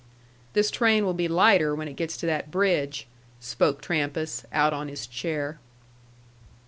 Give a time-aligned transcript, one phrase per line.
[0.53, 3.05] "This train will be lighter when it gets to that bridge,"
[3.39, 5.59] spoke Trampas, out on his chair.